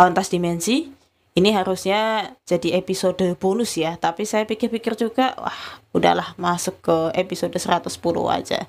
[0.00, 0.88] Ontas Dimensi
[1.30, 3.94] ini harusnya jadi episode bonus ya.
[4.00, 5.60] Tapi saya pikir-pikir juga wah
[5.94, 7.86] udahlah masuk ke episode 110
[8.32, 8.66] aja.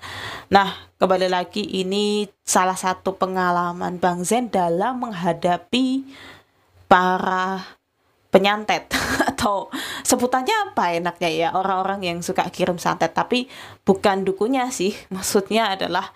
[0.53, 6.05] Nah kembali lagi ini salah satu pengalaman Bang Zen dalam menghadapi
[6.85, 7.65] para
[8.29, 8.93] penyantet.
[9.31, 9.73] Atau
[10.05, 11.49] sebutannya apa enaknya ya?
[11.57, 13.17] Orang-orang yang suka kirim santet.
[13.17, 13.49] Tapi
[13.81, 16.13] bukan dukunya sih maksudnya adalah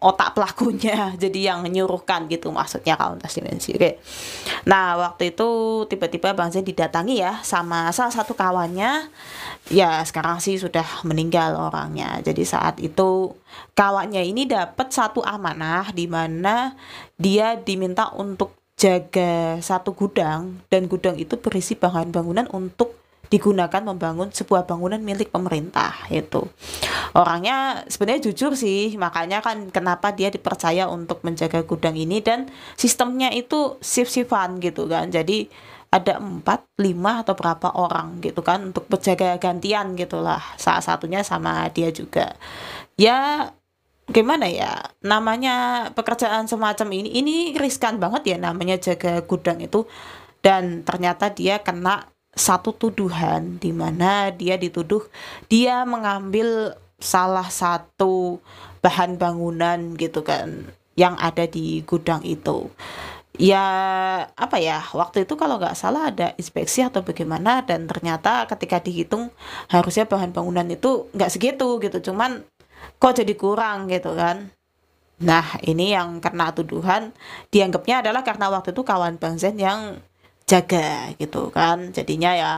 [0.00, 4.00] otak pelakunya jadi yang nyuruhkan gitu maksudnya kalau dimensi oke.
[4.64, 5.48] Nah waktu itu
[5.86, 9.12] tiba-tiba bang Zain didatangi ya sama salah satu kawannya.
[9.68, 12.18] Ya sekarang sih sudah meninggal orangnya.
[12.24, 13.36] Jadi saat itu
[13.76, 16.74] kawannya ini dapat satu amanah di mana
[17.20, 22.99] dia diminta untuk jaga satu gudang dan gudang itu berisi bahan bangunan untuk
[23.30, 26.50] digunakan membangun sebuah bangunan milik pemerintah itu
[27.14, 32.46] orangnya sebenarnya jujur sih makanya kan kenapa dia dipercaya untuk menjaga gudang ini dan
[32.78, 35.10] sistemnya itu shift-shiftan gitu kan.
[35.10, 35.50] Jadi
[35.90, 40.38] ada empat lima atau berapa orang gitu kan untuk berjaga gantian gitulah.
[40.54, 42.38] Salah satunya sama dia juga.
[42.94, 43.50] Ya
[44.10, 49.86] gimana ya namanya pekerjaan semacam ini ini riskan banget ya namanya jaga gudang itu.
[50.40, 55.02] Dan ternyata dia kena satu tuduhan di mana dia dituduh
[55.50, 58.38] dia mengambil salah satu
[58.84, 62.68] bahan bangunan gitu kan yang ada di gudang itu.
[63.40, 63.64] Ya
[64.36, 69.32] apa ya waktu itu kalau nggak salah ada inspeksi atau bagaimana dan ternyata ketika dihitung
[69.72, 72.44] harusnya bahan bangunan itu nggak segitu gitu cuman
[73.00, 74.52] kok jadi kurang gitu kan.
[75.20, 77.12] Nah ini yang kena tuduhan.
[77.48, 80.00] Dianggapnya adalah karena waktu itu kawan Bang Zen yang
[80.50, 81.94] jaga gitu kan.
[81.94, 82.52] Jadinya ya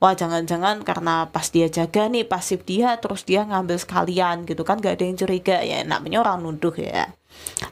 [0.00, 4.80] wah jangan-jangan karena pas dia jaga nih pasif dia terus dia ngambil sekalian gitu kan.
[4.80, 7.12] Gak ada yang curiga ya namanya orang nuduh ya.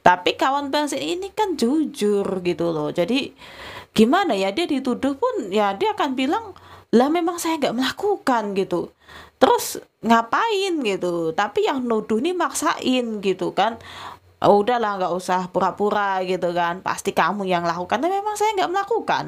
[0.04, 2.92] Tapi kawan bangsa ini kan jujur gitu loh.
[2.92, 3.32] Jadi
[3.96, 6.52] gimana ya dia dituduh pun ya dia akan bilang
[6.92, 8.92] lah memang saya nggak melakukan gitu.
[9.40, 10.78] Terus ngapain?
[10.84, 11.32] gitu.
[11.32, 13.80] Tapi yang nuduh nih maksain gitu kan
[14.44, 16.82] oh, udahlah nggak usah pura-pura gitu kan.
[16.82, 17.98] Pasti kamu yang lakukan.
[18.02, 19.24] Tapi memang saya nggak melakukan.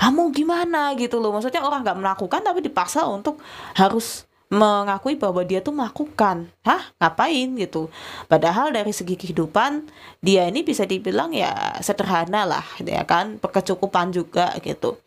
[0.00, 1.32] Kamu gimana gitu loh.
[1.36, 3.40] Maksudnya orang nggak melakukan tapi dipaksa untuk
[3.76, 6.46] harus mengakui bahwa dia tuh melakukan.
[6.62, 6.94] Hah?
[7.02, 7.90] Ngapain gitu?
[8.30, 9.90] Padahal dari segi kehidupan
[10.22, 13.42] dia ini bisa dibilang ya sederhana lah ya kan?
[13.42, 15.02] Berkecukupan juga gitu.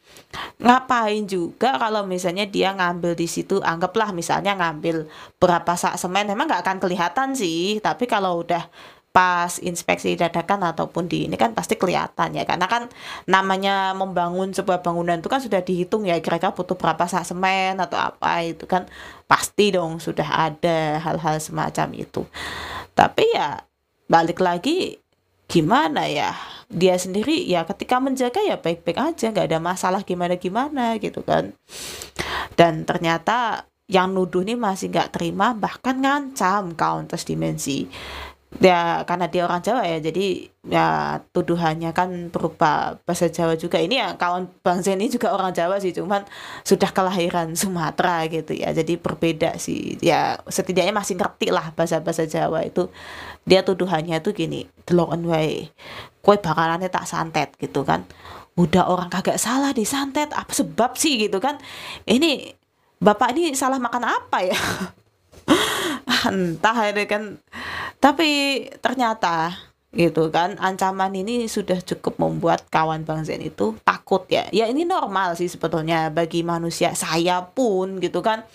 [0.59, 5.07] Ngapain juga kalau misalnya dia ngambil di situ anggaplah misalnya ngambil
[5.39, 7.79] berapa sak semen memang nggak akan kelihatan sih.
[7.79, 8.67] Tapi kalau udah
[9.09, 12.85] pas inspeksi dadakan ataupun di ini kan pasti kelihatan ya karena kan
[13.25, 17.97] namanya membangun sebuah bangunan itu kan sudah dihitung ya kira-kira butuh berapa sak semen atau
[17.97, 18.85] apa itu kan
[19.25, 22.21] pasti dong sudah ada hal-hal semacam itu.
[22.93, 23.65] Tapi ya
[24.05, 25.01] balik lagi
[25.49, 26.37] gimana ya?
[26.69, 31.57] Dia sendiri ya ketika menjaga ya baik-baik aja nggak ada masalah gimana-gimana gitu kan.
[32.53, 37.89] Dan ternyata yang nuduh ini masih nggak terima bahkan ngancam counters dimensi
[38.57, 43.77] ya karena dia orang Jawa ya jadi ya tuduhannya kan berupa bahasa Jawa juga.
[43.77, 46.25] Ini ya kawan Bang Zen ini juga orang Jawa sih cuman
[46.65, 48.73] sudah kelahiran Sumatera gitu ya.
[48.73, 50.01] Jadi berbeda sih.
[50.01, 52.89] Ya setidaknya masih ngerti lah bahasa-bahasa Jawa itu.
[53.45, 55.69] Dia tuduhannya tuh gini delok way
[56.19, 58.03] kue bakalannya tak santet gitu kan.
[58.57, 61.21] Udah orang kagak salah disantet apa sebab sih?
[61.21, 61.61] gitu kan.
[62.09, 62.59] Ini
[62.99, 64.59] bapak ini salah makan apa ya
[66.29, 67.37] entah ya kan.
[67.99, 68.29] Tapi
[68.79, 70.53] ternyata gitu kan.
[70.61, 74.45] Ancaman ini sudah cukup membuat kawan Bang Zen itu takut ya.
[74.53, 76.93] Ya ini normal sih sebetulnya bagi manusia.
[76.93, 78.45] Saya pun gitu kan.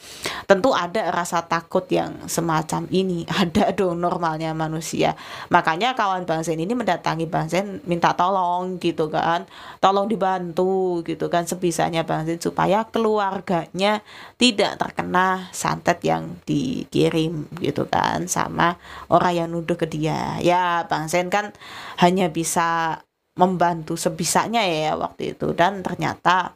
[0.47, 3.27] Tentu ada rasa takut yang semacam ini.
[3.45, 5.19] Ada dong normalnya manusia.
[5.51, 9.45] Makanya kawan Bang Zen ini mendatangi Bang Zen minta tolong gitu kan.
[9.83, 14.07] Tolong dibantu gitu kan sebisanya Bang Zen supaya keluarganya
[14.39, 18.79] tidak terkena santet yang dikirim gitu kan sama
[19.11, 20.39] orang yang nuduh ke dia.
[20.39, 21.53] Ya Bang Zen kan
[22.01, 23.01] hanya bisa
[23.35, 25.53] membantu sebisanya ya waktu itu.
[25.53, 26.55] Dan ternyata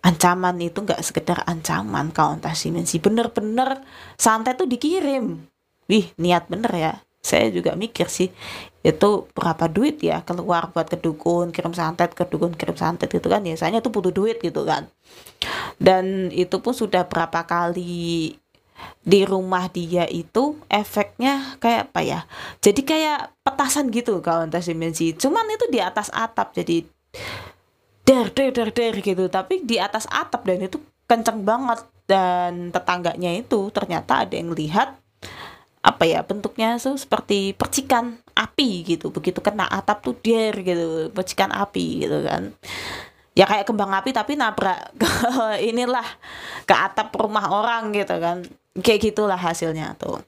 [0.00, 3.84] ancaman itu nggak sekedar ancaman kauntas dimensi bener-bener
[4.16, 5.36] santet tuh dikirim.
[5.90, 6.94] Wih niat bener ya.
[7.20, 8.32] Saya juga mikir sih
[8.80, 13.28] itu berapa duit ya keluar buat ke dukun kirim santet ke dukun kirim santet gitu
[13.28, 13.44] kan.
[13.44, 14.88] Biasanya tuh butuh duit gitu kan.
[15.76, 18.40] Dan itu pun sudah berapa kali
[19.00, 22.20] di rumah dia itu efeknya kayak apa ya?
[22.60, 26.84] Jadi kayak petasan gitu kalau lintas dimensi cuman itu di atas atap jadi
[28.04, 29.24] der der der der gitu.
[29.32, 30.78] Tapi di atas atap dan itu
[31.08, 31.80] kenceng banget.
[32.10, 34.98] Dan tetangganya itu ternyata ada yang lihat
[35.80, 39.14] apa ya bentuknya tuh seperti percikan api gitu.
[39.14, 42.50] Begitu kena atap tuh der gitu percikan api gitu kan.
[43.38, 45.06] Ya kayak kembang api tapi nabrak ke
[45.70, 46.04] inilah
[46.66, 48.42] ke atap rumah orang gitu kan
[48.78, 50.22] kayak gitulah hasilnya tuh.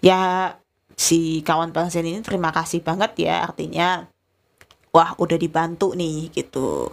[0.00, 0.54] Ya
[0.96, 4.06] si kawan bangsen ini terima kasih banget ya artinya
[4.92, 6.92] wah udah dibantu nih gitu.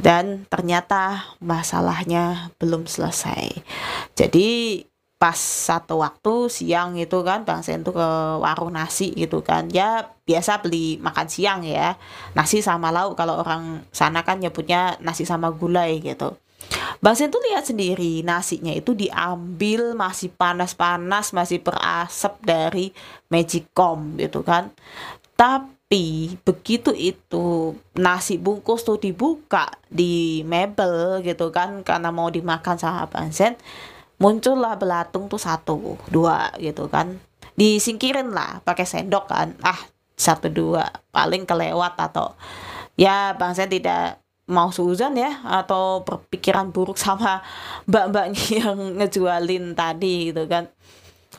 [0.00, 3.52] Dan ternyata masalahnya belum selesai.
[4.16, 4.82] Jadi
[5.20, 8.08] pas satu waktu siang itu kan Bang Sen tuh ke
[8.40, 9.68] warung nasi gitu kan.
[9.68, 12.00] Ya biasa beli makan siang ya
[12.32, 13.20] nasi sama lauk.
[13.20, 16.40] Kalau orang sana kan nyebutnya nasi sama gulai gitu
[17.00, 22.92] Bang Sen tuh lihat sendiri nasinya itu diambil masih panas-panas masih berasap dari
[23.32, 24.68] magicom gitu kan.
[25.34, 33.08] Tapi begitu itu nasi bungkus tuh dibuka di mebel gitu kan karena mau dimakan sama
[33.08, 33.56] Bang Sen
[34.20, 37.16] muncullah belatung tuh satu dua gitu kan.
[37.56, 39.56] Disingkirin lah pakai sendok kan.
[39.64, 39.80] Ah
[40.20, 42.36] satu dua paling kelewat atau
[43.00, 44.19] ya bang saya tidak
[44.50, 47.40] mau suzon ya atau berpikiran buruk sama
[47.86, 50.66] mbak-mbaknya yang ngejualin tadi gitu kan.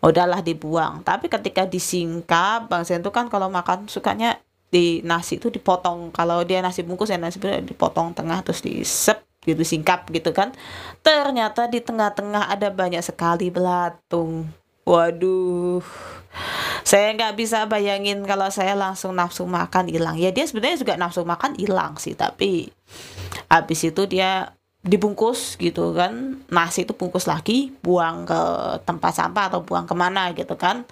[0.02, 1.04] Udahlah dibuang.
[1.06, 4.40] Tapi ketika disingkap bang Sen tuh kan kalau makan sukanya
[4.72, 6.10] di nasi itu dipotong.
[6.16, 10.56] Kalau dia nasi bungkus ya nasi dipotong tengah terus disep gitu singkap gitu kan.
[11.06, 14.50] Ternyata di tengah-tengah ada banyak sekali belatung.
[14.88, 15.86] Waduh
[16.82, 20.18] saya nggak bisa bayangin kalau saya langsung nafsu makan hilang.
[20.18, 22.70] Ya dia sebenarnya juga nafsu makan hilang sih tapi
[23.48, 26.42] habis itu dia dibungkus gitu kan.
[26.50, 28.42] Nasi itu bungkus lagi buang ke
[28.82, 30.90] tempat sampah atau buang ke mana gitu kan.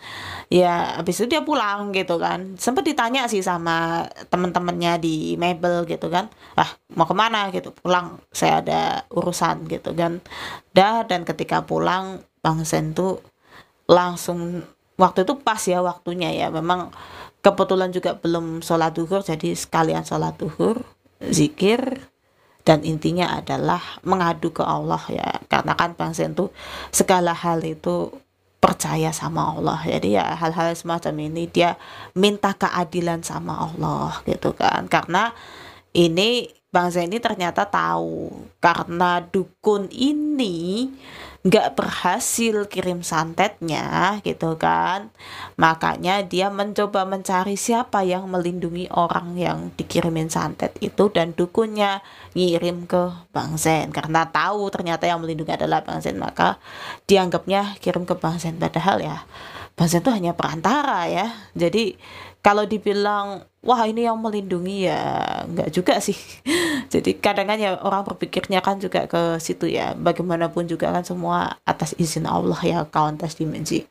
[0.53, 2.53] Ya habis itu dia pulang gitu kan.
[2.61, 6.29] Sempat ditanya sih sama temen-temennya di mebel gitu kan.
[6.53, 7.49] Ah mau ke mana?
[7.49, 7.73] gitu.
[7.73, 10.21] Pulang saya ada urusan gitu kan.
[10.69, 13.25] Dah dan ketika pulang bang Sen tuh
[13.89, 14.61] langsung
[14.99, 16.51] waktu itu pas ya waktunya ya.
[16.51, 16.91] Memang
[17.39, 20.83] kebetulan juga belum sholat duhur jadi sekalian sholat duhur
[21.23, 22.03] zikir
[22.67, 25.41] dan intinya adalah mengadu ke Allah ya.
[25.47, 26.51] Karena kan Bang tuh
[26.91, 28.11] segala hal itu
[28.59, 29.79] percaya sama Allah.
[29.87, 31.79] Jadi ya hal-hal semacam ini dia
[32.13, 34.85] minta keadilan sama Allah gitu kan.
[34.91, 35.31] Karena
[35.95, 38.29] ini Bang Zen ini ternyata tahu.
[38.61, 40.85] Karena dukun ini
[41.39, 45.07] nggak berhasil kirim santetnya gitu kan.
[45.55, 52.03] Makanya dia mencoba mencari siapa yang melindungi orang yang dikirimin santet itu dan dukunnya
[52.35, 53.95] ngirim ke Bang Zen.
[53.95, 56.59] Karena tahu ternyata yang melindungi adalah Bang Zen maka
[57.07, 58.59] dianggapnya kirim ke Bang Zen.
[58.59, 59.23] Padahal ya
[59.79, 61.31] Bang Zen itu hanya perantara ya.
[61.55, 61.95] Jadi
[62.43, 65.01] kalau dibilang wah ini yang melindungi ya
[65.47, 66.15] nggak juga sih.
[66.93, 69.95] Jadi kadang kan ya orang berpikirnya kan juga ke situ ya.
[69.95, 73.83] Bagaimanapun juga kan semua atas izin Allah ya kawan tes dimensi.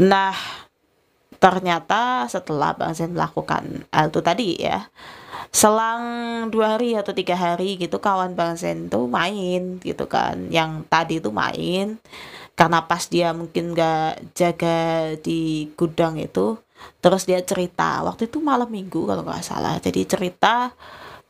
[0.00, 0.36] Nah
[1.36, 4.88] ternyata setelah Bang Zen melakukan hal itu tadi ya
[5.52, 6.02] selang
[6.48, 10.48] dua hari atau tiga hari gitu kawan Bang Zen tuh main gitu kan.
[10.48, 12.00] Yang tadi tuh main
[12.56, 16.56] karena pas dia mungkin gak jaga di gudang itu
[17.00, 19.76] Terus dia cerita, waktu itu malam minggu kalau nggak salah.
[19.78, 20.72] Jadi cerita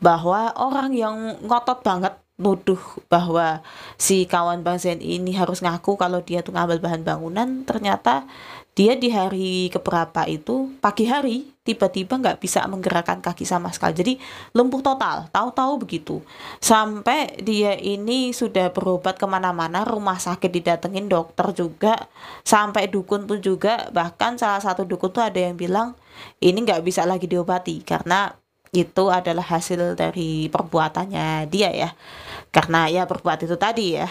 [0.00, 3.64] bahwa orang yang ngotot banget nuduh bahwa
[3.96, 8.28] si kawan Bang Zen ini harus ngaku kalau dia tuh ngambil bahan bangunan ternyata
[8.76, 13.98] dia di hari keberapa itu pagi hari tiba-tiba nggak bisa menggerakkan kaki sama sekali.
[13.98, 14.12] Jadi
[14.54, 15.26] lumpuh total.
[15.34, 16.22] Tahu-tahu begitu.
[16.62, 22.06] Sampai dia ini sudah berobat ke mana-mana rumah sakit didatengin dokter juga
[22.46, 25.98] sampai dukun pun juga bahkan salah satu dukun tuh ada yang bilang
[26.38, 28.30] ini nggak bisa lagi diobati karena
[28.74, 31.90] itu adalah hasil dari perbuatannya dia ya.
[32.54, 34.08] Karena ya berbuat itu tadi ya.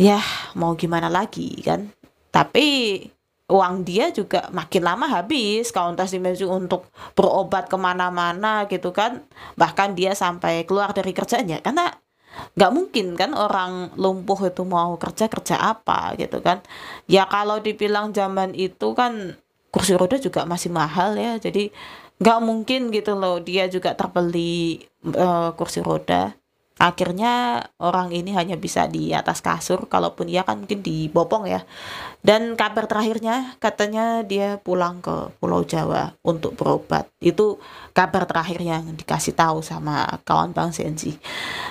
[0.00, 0.18] Ya
[0.56, 1.92] mau gimana lagi kan?
[2.32, 2.98] Tapi
[3.52, 5.68] uang dia juga makin lama habis.
[5.68, 9.20] Kauntas dimensi untuk berobat ke mana-mana gitu kan.
[9.60, 11.60] Bahkan dia sampai keluar dari kerjanya.
[11.60, 11.92] Karena
[12.56, 16.64] nggak mungkin kan orang lumpuh itu mau kerja kerja apa gitu kan.
[17.04, 19.36] Ya kalau dibilang zaman itu kan
[19.68, 21.36] kursi roda juga masih mahal ya.
[21.36, 21.68] Jadi
[22.22, 26.32] nggak mungkin gitu loh dia juga terbeli uh, kursi roda
[26.82, 31.62] akhirnya orang ini hanya bisa di atas kasur kalaupun ia kan mungkin dibopong ya.
[32.18, 37.06] Dan kabar terakhirnya katanya dia pulang ke Pulau Jawa untuk berobat.
[37.22, 37.62] Itu
[37.94, 41.14] kabar terakhir yang dikasih tahu sama kawan Bang Sensi.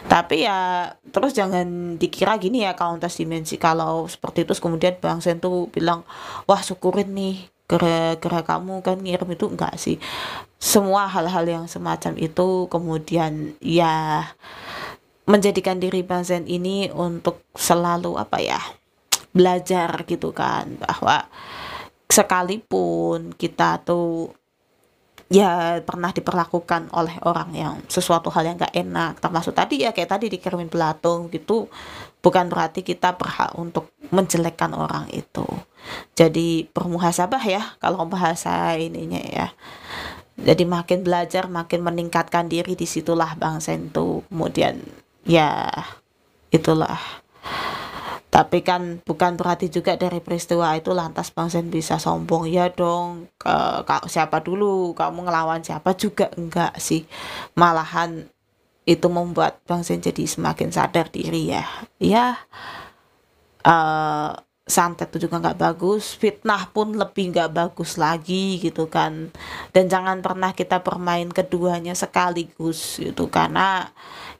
[0.07, 3.59] Tapi ya terus jangan dikira gini ya kawan tes dimensi.
[3.59, 6.07] Kalau seperti itu kemudian Bang Sen tuh bilang
[6.47, 9.99] wah syukurin nih gara-gara kamu kan ngirim itu enggak sih?
[10.55, 14.27] Semua hal-hal yang semacam itu kemudian ya
[15.31, 18.59] menjadikan diri Bang Zen ini untuk selalu apa ya
[19.31, 21.31] belajar gitu kan bahwa
[22.11, 24.35] sekalipun kita tuh
[25.31, 30.19] ya pernah diperlakukan oleh orang yang sesuatu hal yang gak enak termasuk tadi ya kayak
[30.19, 31.71] tadi dikirimin belatung gitu
[32.19, 35.47] bukan berarti kita berhak untuk menjelekkan orang itu.
[36.13, 39.47] Jadi bermuhasabah ya kalau bahasa ininya ya.
[40.35, 44.83] Jadi makin belajar makin meningkatkan diri di situlah bang Sentu kemudian
[45.25, 45.69] ya
[46.51, 46.99] itulah.
[48.31, 52.47] Tapi kan bukan berarti juga dari peristiwa itu lantas Bang Zen bisa sombong.
[52.47, 54.95] Ya dong ke, ke siapa dulu?
[54.95, 56.31] Kamu ngelawan siapa juga?
[56.39, 57.03] Enggak sih.
[57.59, 58.31] Malahan
[58.87, 61.67] itu membuat Bang Zen jadi semakin sadar diri ya.
[61.99, 62.39] Ya
[63.67, 64.31] uh,
[64.63, 69.27] santet itu juga nggak bagus fitnah pun lebih nggak bagus lagi gitu kan.
[69.75, 73.27] Dan jangan pernah kita bermain keduanya sekaligus gitu.
[73.27, 73.91] Karena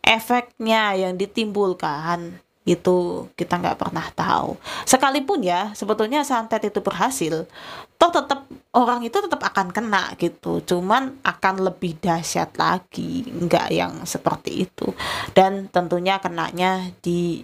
[0.02, 4.54] efeknya yang ditimbulkan itu kita nggak pernah tahu.
[4.86, 7.50] Sekalipun ya sebetulnya santet itu berhasil
[7.98, 10.62] toh tetap orang itu tetap akan kena gitu.
[10.62, 14.94] Cuman akan lebih dahsyat lagi nggak yang seperti itu.
[15.34, 17.42] Dan tentunya kenanya di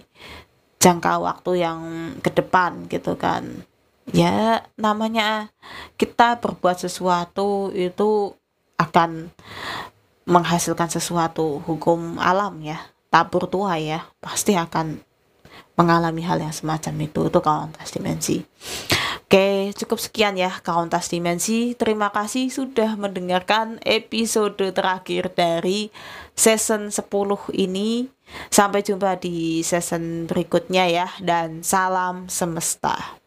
[0.78, 1.80] jangka waktu yang
[2.22, 3.66] ke depan gitu kan.
[4.14, 5.50] Ya namanya
[5.98, 8.38] kita berbuat sesuatu itu
[8.78, 9.34] akan
[10.28, 15.00] menghasilkan sesuatu hukum alam ya tabur tua ya pasti akan
[15.80, 18.44] mengalami hal yang semacam itu itu kauntas dimensi
[19.28, 21.76] Oke, cukup sekian ya kauntas dimensi.
[21.76, 25.92] Terima kasih sudah mendengarkan episode terakhir dari
[26.32, 27.12] season 10
[27.52, 28.08] ini.
[28.48, 33.20] Sampai jumpa di season berikutnya ya dan salam semesta.